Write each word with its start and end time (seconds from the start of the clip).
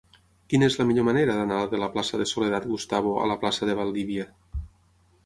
Quina 0.51 0.67
és 0.71 0.77
la 0.79 0.85
millor 0.91 1.05
manera 1.09 1.35
d'anar 1.39 1.59
de 1.73 1.81
la 1.83 1.89
plaça 1.97 2.21
de 2.21 2.27
Soledad 2.31 2.65
Gustavo 2.71 3.13
a 3.27 3.29
la 3.33 3.37
plaça 3.45 3.69
de 3.71 3.77
Valdivia? 3.81 4.27